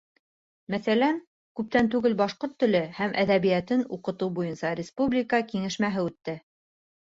Мәҫәлән, 0.73 1.19
күптән 1.59 1.89
түгел 1.97 2.15
башҡорт 2.21 2.57
теле 2.65 2.81
һәм 3.01 3.15
әҙәбиәтен 3.25 3.85
уҡытыу 3.99 4.33
буйынса 4.41 4.75
республика 4.83 5.45
кәңәшмәһе 5.55 6.11
үтте. 6.11 6.39